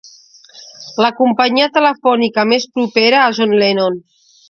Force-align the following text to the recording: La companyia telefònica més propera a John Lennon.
La 1.05 1.11
companyia 1.19 1.69
telefònica 1.77 2.49
més 2.55 2.69
propera 2.79 3.25
a 3.29 3.33
John 3.41 3.59
Lennon. 3.65 4.05